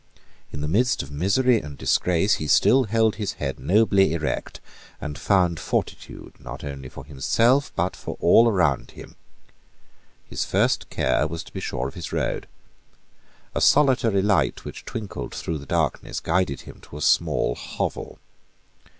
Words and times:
In 0.51 0.61
the 0.61 0.67
midst 0.67 1.03
of 1.03 1.11
misery 1.11 1.61
and 1.61 1.77
disgrace, 1.77 2.37
he 2.41 2.47
still 2.47 2.85
held 2.85 3.17
his 3.17 3.33
head 3.33 3.59
nobly 3.59 4.13
erect, 4.13 4.59
and 4.99 5.15
found 5.15 5.59
fortitude, 5.59 6.33
not 6.39 6.63
only 6.63 6.89
for 6.89 7.05
himself; 7.05 7.71
but 7.75 7.95
for 7.95 8.17
all 8.19 8.49
around 8.49 8.89
him. 8.89 9.15
His 10.27 10.43
first 10.43 10.89
care 10.89 11.27
was 11.27 11.43
to 11.43 11.53
be 11.53 11.59
sure 11.59 11.87
of 11.87 11.93
his 11.93 12.11
road. 12.11 12.47
A 13.53 13.61
solitary 13.61 14.23
light 14.23 14.65
which 14.65 14.85
twinkled 14.85 15.35
through 15.35 15.59
the 15.59 15.67
darkness 15.67 16.19
guided 16.19 16.61
him 16.61 16.81
to 16.89 16.97
a 16.97 17.01
small 17.01 17.53
hovel. 17.53 18.17